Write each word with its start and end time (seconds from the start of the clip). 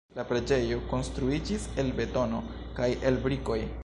La 0.17 0.23
preĝejo 0.29 0.77
konstruiĝis 0.93 1.67
el 1.83 1.93
betono 2.01 2.39
kaj 2.81 2.89
el 3.11 3.21
brikoj. 3.27 3.61